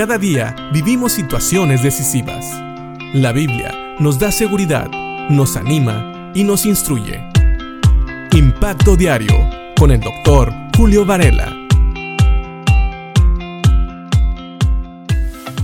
Cada 0.00 0.16
día 0.16 0.56
vivimos 0.72 1.12
situaciones 1.12 1.82
decisivas. 1.82 2.46
La 3.12 3.32
Biblia 3.32 3.96
nos 3.98 4.18
da 4.18 4.32
seguridad, 4.32 4.90
nos 5.28 5.58
anima 5.58 6.32
y 6.34 6.42
nos 6.42 6.64
instruye. 6.64 7.20
Impacto 8.32 8.96
Diario 8.96 9.34
con 9.78 9.90
el 9.90 10.00
doctor 10.00 10.54
Julio 10.74 11.04
Varela. 11.04 11.54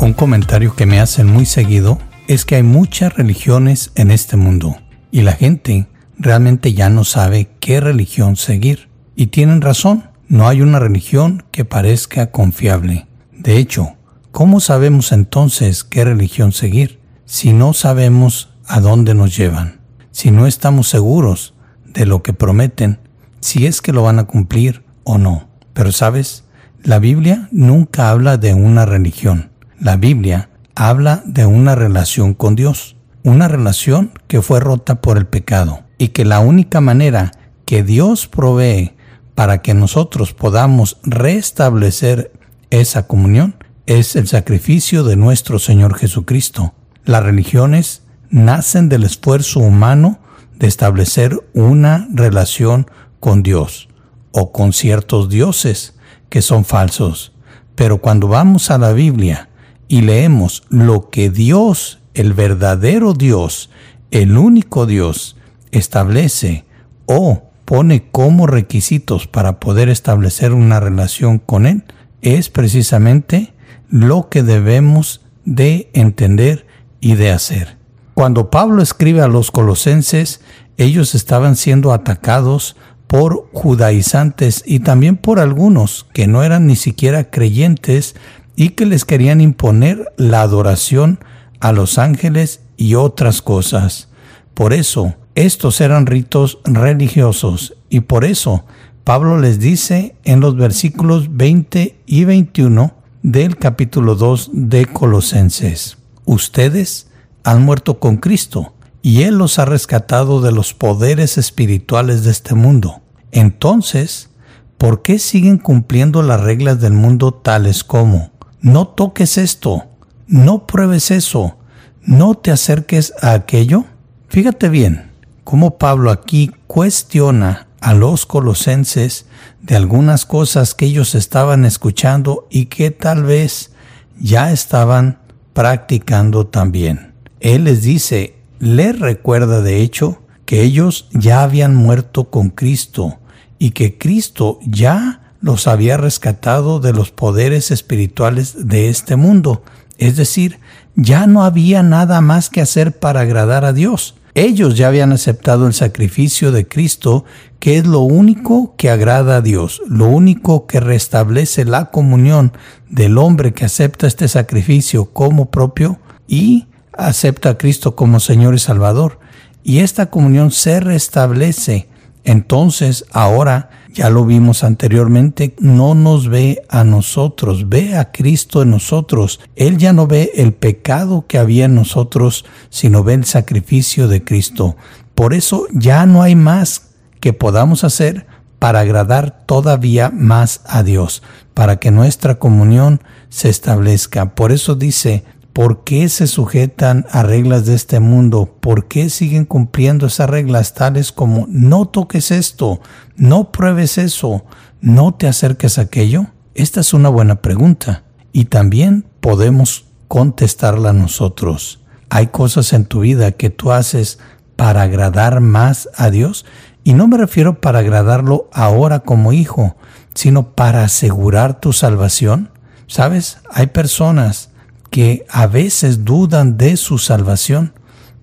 Un 0.00 0.12
comentario 0.12 0.76
que 0.76 0.84
me 0.84 1.00
hacen 1.00 1.28
muy 1.28 1.46
seguido 1.46 1.98
es 2.28 2.44
que 2.44 2.56
hay 2.56 2.62
muchas 2.62 3.14
religiones 3.14 3.90
en 3.94 4.10
este 4.10 4.36
mundo 4.36 4.76
y 5.10 5.22
la 5.22 5.32
gente 5.32 5.86
realmente 6.18 6.74
ya 6.74 6.90
no 6.90 7.04
sabe 7.04 7.48
qué 7.60 7.80
religión 7.80 8.36
seguir. 8.36 8.90
Y 9.16 9.28
tienen 9.28 9.62
razón, 9.62 10.10
no 10.28 10.46
hay 10.46 10.60
una 10.60 10.78
religión 10.78 11.42
que 11.52 11.64
parezca 11.64 12.30
confiable. 12.30 13.06
De 13.32 13.56
hecho, 13.56 13.95
¿cómo 14.36 14.60
sabemos 14.60 15.12
entonces 15.12 15.82
qué 15.82 16.04
religión 16.04 16.52
seguir 16.52 17.00
si 17.24 17.54
no 17.54 17.72
sabemos 17.72 18.50
a 18.66 18.80
dónde 18.80 19.14
nos 19.14 19.34
llevan? 19.34 19.80
Si 20.10 20.30
no 20.30 20.46
estamos 20.46 20.90
seguros 20.90 21.54
de 21.86 22.04
lo 22.04 22.22
que 22.22 22.34
prometen, 22.34 22.98
si 23.40 23.66
es 23.66 23.80
que 23.80 23.94
lo 23.94 24.02
van 24.02 24.18
a 24.18 24.24
cumplir 24.24 24.84
o 25.04 25.16
no. 25.16 25.48
Pero 25.72 25.90
sabes, 25.90 26.44
la 26.82 26.98
Biblia 26.98 27.48
nunca 27.50 28.10
habla 28.10 28.36
de 28.36 28.52
una 28.52 28.84
religión. 28.84 29.52
La 29.80 29.96
Biblia 29.96 30.50
habla 30.74 31.22
de 31.24 31.46
una 31.46 31.74
relación 31.74 32.34
con 32.34 32.56
Dios, 32.56 32.96
una 33.22 33.48
relación 33.48 34.12
que 34.26 34.42
fue 34.42 34.60
rota 34.60 35.00
por 35.00 35.16
el 35.16 35.26
pecado 35.26 35.84
y 35.96 36.08
que 36.08 36.26
la 36.26 36.40
única 36.40 36.82
manera 36.82 37.32
que 37.64 37.82
Dios 37.82 38.26
provee 38.26 38.92
para 39.34 39.62
que 39.62 39.72
nosotros 39.72 40.34
podamos 40.34 40.98
restablecer 41.04 42.32
esa 42.68 43.06
comunión 43.06 43.55
es 43.86 44.16
el 44.16 44.26
sacrificio 44.26 45.04
de 45.04 45.14
nuestro 45.14 45.60
Señor 45.60 45.96
Jesucristo. 45.96 46.74
Las 47.04 47.22
religiones 47.22 48.02
nacen 48.30 48.88
del 48.88 49.04
esfuerzo 49.04 49.60
humano 49.60 50.18
de 50.58 50.66
establecer 50.66 51.38
una 51.54 52.08
relación 52.12 52.90
con 53.20 53.44
Dios 53.44 53.88
o 54.32 54.50
con 54.50 54.72
ciertos 54.72 55.28
dioses 55.28 55.94
que 56.28 56.42
son 56.42 56.64
falsos. 56.64 57.32
Pero 57.76 57.98
cuando 57.98 58.26
vamos 58.26 58.72
a 58.72 58.78
la 58.78 58.92
Biblia 58.92 59.50
y 59.86 60.00
leemos 60.00 60.64
lo 60.68 61.08
que 61.10 61.30
Dios, 61.30 62.00
el 62.14 62.32
verdadero 62.32 63.12
Dios, 63.12 63.70
el 64.10 64.36
único 64.36 64.86
Dios, 64.86 65.36
establece 65.70 66.64
o 67.06 67.50
pone 67.64 68.10
como 68.10 68.48
requisitos 68.48 69.28
para 69.28 69.60
poder 69.60 69.88
establecer 69.88 70.52
una 70.52 70.80
relación 70.80 71.38
con 71.38 71.66
Él, 71.66 71.84
es 72.20 72.48
precisamente 72.48 73.52
lo 73.88 74.28
que 74.28 74.42
debemos 74.42 75.22
de 75.44 75.90
entender 75.92 76.66
y 77.00 77.14
de 77.14 77.30
hacer. 77.30 77.76
Cuando 78.14 78.50
Pablo 78.50 78.82
escribe 78.82 79.20
a 79.20 79.28
los 79.28 79.50
colosenses, 79.50 80.40
ellos 80.76 81.14
estaban 81.14 81.56
siendo 81.56 81.92
atacados 81.92 82.76
por 83.06 83.48
judaizantes 83.52 84.62
y 84.66 84.80
también 84.80 85.16
por 85.16 85.38
algunos 85.38 86.06
que 86.12 86.26
no 86.26 86.42
eran 86.42 86.66
ni 86.66 86.76
siquiera 86.76 87.30
creyentes 87.30 88.16
y 88.56 88.70
que 88.70 88.86
les 88.86 89.04
querían 89.04 89.40
imponer 89.40 90.12
la 90.16 90.42
adoración 90.42 91.20
a 91.60 91.72
los 91.72 91.98
ángeles 91.98 92.62
y 92.76 92.94
otras 92.94 93.42
cosas. 93.42 94.08
Por 94.54 94.72
eso, 94.72 95.14
estos 95.34 95.80
eran 95.80 96.06
ritos 96.06 96.58
religiosos 96.64 97.74
y 97.90 98.00
por 98.00 98.24
eso 98.24 98.64
Pablo 99.04 99.38
les 99.38 99.60
dice 99.60 100.16
en 100.24 100.40
los 100.40 100.56
versículos 100.56 101.36
20 101.36 101.96
y 102.06 102.24
21 102.24 102.94
del 103.26 103.56
capítulo 103.56 104.14
2 104.14 104.50
de 104.52 104.86
Colosenses, 104.86 105.98
ustedes 106.26 107.08
han 107.42 107.64
muerto 107.64 107.98
con 107.98 108.18
Cristo 108.18 108.74
y 109.02 109.22
Él 109.22 109.36
los 109.36 109.58
ha 109.58 109.64
rescatado 109.64 110.40
de 110.40 110.52
los 110.52 110.74
poderes 110.74 111.36
espirituales 111.36 112.22
de 112.22 112.30
este 112.30 112.54
mundo. 112.54 113.00
Entonces, 113.32 114.30
¿por 114.78 115.02
qué 115.02 115.18
siguen 115.18 115.58
cumpliendo 115.58 116.22
las 116.22 116.40
reglas 116.40 116.80
del 116.80 116.92
mundo 116.92 117.34
tales 117.34 117.82
como 117.82 118.30
no 118.60 118.86
toques 118.86 119.38
esto, 119.38 119.86
no 120.28 120.68
pruebes 120.68 121.10
eso, 121.10 121.56
no 122.02 122.36
te 122.36 122.52
acerques 122.52 123.12
a 123.20 123.32
aquello? 123.32 123.86
Fíjate 124.28 124.68
bien 124.68 125.10
cómo 125.42 125.78
Pablo 125.78 126.12
aquí 126.12 126.52
cuestiona 126.68 127.65
a 127.80 127.94
los 127.94 128.26
colosenses 128.26 129.26
de 129.62 129.76
algunas 129.76 130.24
cosas 130.24 130.74
que 130.74 130.86
ellos 130.86 131.14
estaban 131.14 131.64
escuchando 131.64 132.46
y 132.50 132.66
que 132.66 132.90
tal 132.90 133.24
vez 133.24 133.72
ya 134.18 134.52
estaban 134.52 135.18
practicando 135.52 136.46
también. 136.46 137.14
Él 137.40 137.64
les 137.64 137.82
dice, 137.82 138.36
les 138.58 138.98
recuerda 138.98 139.60
de 139.60 139.82
hecho 139.82 140.22
que 140.44 140.62
ellos 140.62 141.08
ya 141.12 141.42
habían 141.42 141.74
muerto 141.74 142.30
con 142.30 142.50
Cristo 142.50 143.18
y 143.58 143.70
que 143.70 143.98
Cristo 143.98 144.58
ya 144.66 145.32
los 145.40 145.66
había 145.66 145.96
rescatado 145.96 146.80
de 146.80 146.92
los 146.92 147.10
poderes 147.10 147.70
espirituales 147.70 148.68
de 148.68 148.88
este 148.88 149.16
mundo. 149.16 149.62
Es 149.98 150.16
decir, 150.16 150.60
ya 150.94 151.26
no 151.26 151.44
había 151.44 151.82
nada 151.82 152.20
más 152.20 152.48
que 152.50 152.60
hacer 152.60 152.98
para 152.98 153.20
agradar 153.20 153.64
a 153.64 153.72
Dios. 153.72 154.14
Ellos 154.36 154.76
ya 154.76 154.88
habían 154.88 155.12
aceptado 155.12 155.66
el 155.66 155.72
sacrificio 155.72 156.52
de 156.52 156.68
Cristo, 156.68 157.24
que 157.58 157.78
es 157.78 157.86
lo 157.86 158.00
único 158.00 158.74
que 158.76 158.90
agrada 158.90 159.36
a 159.36 159.40
Dios, 159.40 159.80
lo 159.88 160.08
único 160.08 160.66
que 160.66 160.78
restablece 160.78 161.64
la 161.64 161.86
comunión 161.86 162.52
del 162.90 163.16
hombre 163.16 163.54
que 163.54 163.64
acepta 163.64 164.06
este 164.06 164.28
sacrificio 164.28 165.06
como 165.06 165.50
propio 165.50 165.98
y 166.28 166.66
acepta 166.92 167.48
a 167.48 167.56
Cristo 167.56 167.96
como 167.96 168.20
Señor 168.20 168.54
y 168.54 168.58
Salvador. 168.58 169.20
Y 169.64 169.78
esta 169.78 170.10
comunión 170.10 170.50
se 170.50 170.80
restablece. 170.80 171.88
Entonces, 172.22 173.06
ahora 173.12 173.70
ya 173.96 174.10
lo 174.10 174.26
vimos 174.26 174.62
anteriormente, 174.62 175.54
no 175.58 175.94
nos 175.94 176.28
ve 176.28 176.62
a 176.68 176.84
nosotros, 176.84 177.70
ve 177.70 177.96
a 177.96 178.12
Cristo 178.12 178.60
en 178.60 178.70
nosotros. 178.70 179.40
Él 179.56 179.78
ya 179.78 179.94
no 179.94 180.06
ve 180.06 180.32
el 180.34 180.52
pecado 180.52 181.24
que 181.26 181.38
había 181.38 181.64
en 181.64 181.74
nosotros, 181.74 182.44
sino 182.68 183.02
ve 183.02 183.14
el 183.14 183.24
sacrificio 183.24 184.06
de 184.06 184.22
Cristo. 184.22 184.76
Por 185.14 185.32
eso 185.32 185.66
ya 185.72 186.04
no 186.04 186.20
hay 186.20 186.34
más 186.34 186.90
que 187.20 187.32
podamos 187.32 187.84
hacer 187.84 188.26
para 188.58 188.80
agradar 188.80 189.44
todavía 189.46 190.10
más 190.10 190.60
a 190.66 190.82
Dios, 190.82 191.22
para 191.54 191.76
que 191.76 191.90
nuestra 191.90 192.34
comunión 192.34 193.00
se 193.30 193.48
establezca. 193.48 194.34
Por 194.34 194.52
eso 194.52 194.74
dice, 194.74 195.24
¿Por 195.56 195.84
qué 195.84 196.10
se 196.10 196.26
sujetan 196.26 197.06
a 197.10 197.22
reglas 197.22 197.64
de 197.64 197.74
este 197.74 197.98
mundo? 197.98 198.58
¿Por 198.60 198.88
qué 198.88 199.08
siguen 199.08 199.46
cumpliendo 199.46 200.06
esas 200.06 200.28
reglas 200.28 200.74
tales 200.74 201.12
como 201.12 201.46
no 201.48 201.86
toques 201.86 202.30
esto, 202.30 202.82
no 203.16 203.52
pruebes 203.52 203.96
eso, 203.96 204.44
no 204.82 205.14
te 205.14 205.26
acerques 205.26 205.78
a 205.78 205.82
aquello? 205.82 206.26
Esta 206.54 206.80
es 206.80 206.92
una 206.92 207.08
buena 207.08 207.36
pregunta 207.36 208.02
y 208.34 208.44
también 208.44 209.06
podemos 209.20 209.86
contestarla 210.08 210.92
nosotros. 210.92 211.80
¿Hay 212.10 212.26
cosas 212.26 212.74
en 212.74 212.84
tu 212.84 213.00
vida 213.00 213.32
que 213.32 213.48
tú 213.48 213.72
haces 213.72 214.18
para 214.56 214.82
agradar 214.82 215.40
más 215.40 215.88
a 215.96 216.10
Dios? 216.10 216.44
Y 216.84 216.92
no 216.92 217.08
me 217.08 217.16
refiero 217.16 217.62
para 217.62 217.78
agradarlo 217.78 218.50
ahora 218.52 219.00
como 219.00 219.32
hijo, 219.32 219.74
sino 220.12 220.54
para 220.54 220.84
asegurar 220.84 221.60
tu 221.60 221.72
salvación. 221.72 222.50
¿Sabes? 222.88 223.38
Hay 223.50 223.68
personas 223.68 224.50
que 224.96 225.26
a 225.28 225.46
veces 225.46 226.06
dudan 226.06 226.56
de 226.56 226.78
su 226.78 226.96
salvación, 226.96 227.74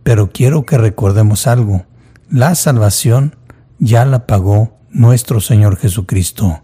pero 0.01 0.31
quiero 0.31 0.65
que 0.65 0.79
recordemos 0.79 1.45
algo. 1.45 1.85
La 2.31 2.55
salvación 2.55 3.35
ya 3.77 4.05
la 4.05 4.25
pagó 4.25 4.79
nuestro 4.89 5.39
Señor 5.39 5.77
Jesucristo 5.77 6.63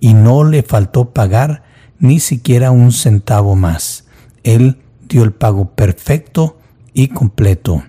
y 0.00 0.12
no 0.12 0.42
le 0.42 0.64
faltó 0.64 1.10
pagar 1.10 1.62
ni 2.00 2.18
siquiera 2.18 2.72
un 2.72 2.90
centavo 2.90 3.54
más. 3.54 4.06
Él 4.42 4.82
dio 5.06 5.22
el 5.22 5.30
pago 5.30 5.70
perfecto 5.76 6.58
y 6.92 7.06
completo. 7.06 7.84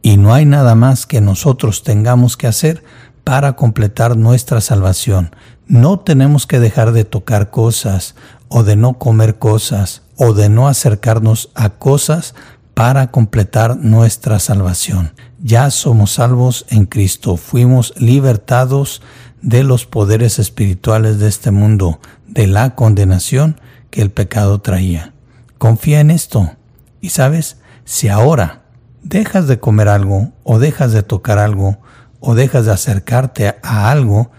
Y 0.00 0.16
no 0.16 0.32
hay 0.32 0.46
nada 0.46 0.74
más 0.74 1.04
que 1.04 1.20
nosotros 1.20 1.82
tengamos 1.82 2.38
que 2.38 2.46
hacer 2.46 2.82
para 3.24 3.56
completar 3.56 4.16
nuestra 4.16 4.62
salvación. 4.62 5.36
No 5.66 6.00
tenemos 6.00 6.46
que 6.46 6.60
dejar 6.60 6.92
de 6.92 7.04
tocar 7.04 7.50
cosas 7.50 8.14
o 8.50 8.64
de 8.64 8.76
no 8.76 8.98
comer 8.98 9.38
cosas 9.38 10.02
o 10.16 10.34
de 10.34 10.50
no 10.50 10.68
acercarnos 10.68 11.50
a 11.54 11.70
cosas 11.70 12.34
para 12.74 13.10
completar 13.10 13.76
nuestra 13.76 14.38
salvación. 14.38 15.14
Ya 15.42 15.70
somos 15.70 16.12
salvos 16.12 16.66
en 16.68 16.84
Cristo, 16.84 17.38
fuimos 17.38 17.94
libertados 17.96 19.00
de 19.40 19.62
los 19.62 19.86
poderes 19.86 20.38
espirituales 20.38 21.18
de 21.18 21.28
este 21.28 21.50
mundo, 21.50 22.00
de 22.26 22.46
la 22.46 22.74
condenación 22.74 23.58
que 23.88 24.02
el 24.02 24.10
pecado 24.10 24.60
traía. 24.60 25.14
Confía 25.56 26.00
en 26.00 26.10
esto. 26.10 26.56
Y 27.00 27.10
sabes, 27.10 27.58
si 27.84 28.08
ahora 28.08 28.62
dejas 29.02 29.46
de 29.46 29.60
comer 29.60 29.88
algo, 29.88 30.32
o 30.42 30.58
dejas 30.58 30.92
de 30.92 31.02
tocar 31.02 31.38
algo, 31.38 31.78
o 32.18 32.34
dejas 32.34 32.66
de 32.66 32.72
acercarte 32.72 33.56
a 33.62 33.90
algo, 33.90 34.30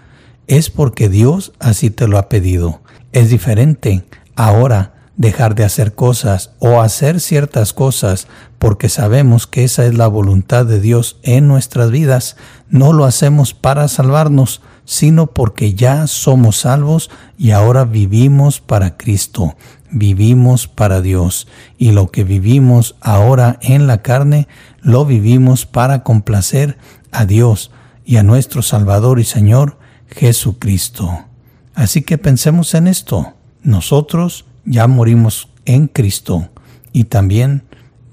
es 0.48 0.70
porque 0.70 1.10
Dios 1.10 1.54
así 1.60 1.90
te 1.90 2.08
lo 2.08 2.18
ha 2.18 2.30
pedido. 2.30 2.81
Es 3.14 3.30
diferente 3.30 4.06
ahora 4.36 4.94
dejar 5.18 5.54
de 5.54 5.66
hacer 5.66 5.94
cosas 5.96 6.52
o 6.60 6.82
hacer 6.82 7.20
ciertas 7.20 7.74
cosas 7.74 8.28
porque 8.58 8.90
sabemos 8.90 9.48
que 9.48 9.64
esa 9.64 9.86
es 9.86 9.96
la 9.96 10.08
voluntad 10.08 10.66
de 10.66 10.80
Dios 10.80 11.20
en 11.24 11.48
nuestras 11.48 11.92
vidas, 11.92 12.38
no 12.70 12.94
lo 12.94 13.06
hacemos 13.06 13.54
para 13.54 13.88
salvarnos, 13.88 14.62
sino 14.86 15.28
porque 15.28 15.74
ya 15.74 16.08
somos 16.08 16.62
salvos 16.62 17.10
y 17.38 17.52
ahora 17.52 17.86
vivimos 17.86 18.62
para 18.62 18.98
Cristo, 18.98 19.56
vivimos 19.92 20.68
para 20.68 21.02
Dios, 21.02 21.48
y 21.78 21.92
lo 21.92 22.12
que 22.12 22.24
vivimos 22.24 22.96
ahora 23.02 23.60
en 23.62 23.88
la 23.88 24.02
carne, 24.02 24.48
lo 24.80 25.06
vivimos 25.06 25.66
para 25.66 26.04
complacer 26.04 26.78
a 27.12 27.26
Dios 27.26 27.72
y 28.06 28.18
a 28.18 28.24
nuestro 28.24 28.62
Salvador 28.62 29.20
y 29.20 29.26
Señor 29.26 29.78
Jesucristo. 30.08 31.31
Así 31.82 32.04
que 32.04 32.20
pensemos 32.20 32.76
en 32.76 32.86
esto. 32.86 33.34
Nosotros 33.64 34.46
ya 34.66 34.86
morimos 34.86 35.50
en 35.66 35.88
Cristo 35.88 36.48
y 36.94 37.06
también 37.06 37.64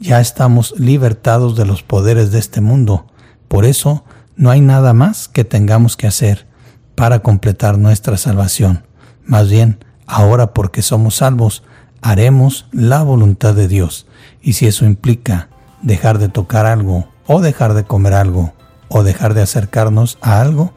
ya 0.00 0.22
estamos 0.22 0.72
libertados 0.78 1.54
de 1.54 1.66
los 1.66 1.82
poderes 1.82 2.32
de 2.32 2.38
este 2.38 2.62
mundo. 2.62 3.08
Por 3.46 3.66
eso 3.66 4.06
no 4.36 4.48
hay 4.48 4.62
nada 4.62 4.94
más 4.94 5.28
que 5.28 5.44
tengamos 5.44 5.98
que 5.98 6.06
hacer 6.06 6.46
para 6.94 7.18
completar 7.18 7.76
nuestra 7.76 8.16
salvación. 8.16 8.86
Más 9.26 9.50
bien, 9.50 9.84
ahora 10.06 10.54
porque 10.54 10.80
somos 10.80 11.16
salvos, 11.16 11.62
haremos 12.00 12.68
la 12.72 13.02
voluntad 13.02 13.54
de 13.54 13.68
Dios. 13.68 14.06
Y 14.40 14.54
si 14.54 14.66
eso 14.66 14.86
implica 14.86 15.50
dejar 15.82 16.16
de 16.16 16.30
tocar 16.30 16.64
algo, 16.64 17.06
o 17.26 17.42
dejar 17.42 17.74
de 17.74 17.84
comer 17.84 18.14
algo, 18.14 18.54
o 18.88 19.02
dejar 19.02 19.34
de 19.34 19.42
acercarnos 19.42 20.16
a 20.22 20.40
algo, 20.40 20.72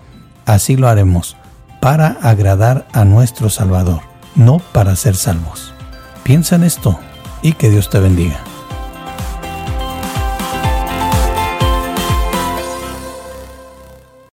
así 0.45 0.75
lo 0.75 0.89
haremos 0.89 1.37
para 1.81 2.15
agradar 2.21 2.87
a 2.93 3.03
nuestro 3.03 3.49
Salvador, 3.49 4.01
no 4.35 4.59
para 4.71 4.95
ser 4.95 5.15
salvos. 5.15 5.73
Piensa 6.23 6.55
en 6.55 6.63
esto 6.63 6.97
y 7.41 7.53
que 7.53 7.69
Dios 7.69 7.89
te 7.89 7.99
bendiga. 7.99 8.39